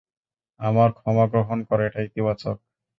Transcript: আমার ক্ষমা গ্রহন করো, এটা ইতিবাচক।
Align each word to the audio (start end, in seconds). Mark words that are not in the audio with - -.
আমার 0.59 0.89
ক্ষমা 0.97 1.25
গ্রহন 1.31 1.59
করো, 1.67 1.81
এটা 1.87 1.99
ইতিবাচক। 2.07 2.57